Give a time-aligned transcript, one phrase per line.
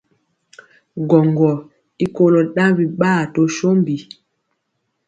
[1.07, 1.51] Gwɔŋgɔ
[2.03, 3.95] i kolo ɗaŋ biɓaa to sombi.